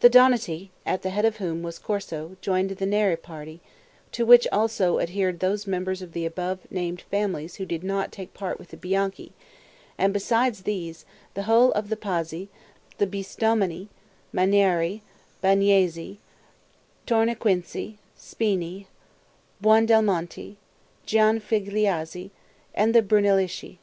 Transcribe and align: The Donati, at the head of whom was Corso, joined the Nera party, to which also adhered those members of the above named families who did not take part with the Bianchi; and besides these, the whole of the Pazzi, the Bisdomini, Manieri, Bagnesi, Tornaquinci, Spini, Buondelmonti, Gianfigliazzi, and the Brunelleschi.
The 0.00 0.08
Donati, 0.08 0.72
at 0.84 1.02
the 1.02 1.10
head 1.10 1.24
of 1.24 1.36
whom 1.36 1.62
was 1.62 1.78
Corso, 1.78 2.36
joined 2.40 2.70
the 2.70 2.86
Nera 2.86 3.16
party, 3.16 3.60
to 4.10 4.26
which 4.26 4.48
also 4.50 4.98
adhered 4.98 5.38
those 5.38 5.64
members 5.64 6.02
of 6.02 6.12
the 6.12 6.26
above 6.26 6.58
named 6.72 7.02
families 7.02 7.54
who 7.54 7.64
did 7.64 7.84
not 7.84 8.10
take 8.10 8.34
part 8.34 8.58
with 8.58 8.70
the 8.70 8.76
Bianchi; 8.76 9.30
and 9.96 10.12
besides 10.12 10.62
these, 10.62 11.04
the 11.34 11.44
whole 11.44 11.70
of 11.74 11.88
the 11.88 11.96
Pazzi, 11.96 12.48
the 12.98 13.06
Bisdomini, 13.06 13.86
Manieri, 14.34 15.02
Bagnesi, 15.40 16.18
Tornaquinci, 17.06 17.94
Spini, 18.18 18.86
Buondelmonti, 19.62 20.56
Gianfigliazzi, 21.06 22.30
and 22.74 22.92
the 22.92 23.02
Brunelleschi. 23.02 23.78